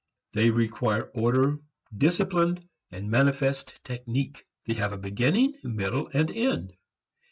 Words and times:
They 0.31 0.49
require 0.49 1.11
order, 1.13 1.59
discipline, 1.95 2.67
and 2.89 3.11
manifest 3.11 3.79
technique. 3.83 4.47
They 4.65 4.73
have 4.73 4.93
a 4.93 4.97
beginning, 4.97 5.57
middle 5.61 6.09
and 6.11 6.31
end. 6.31 6.73